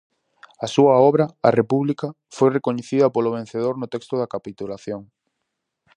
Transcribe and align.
A 0.65 0.67
súa 0.75 0.95
obra, 1.09 1.25
a 1.47 1.49
república, 1.59 2.07
foi 2.35 2.49
recoñecida 2.57 3.13
polo 3.15 3.33
vencedor 3.39 3.75
no 3.77 3.87
texto 3.93 4.13
da 4.17 4.31
capitulación. 4.35 5.01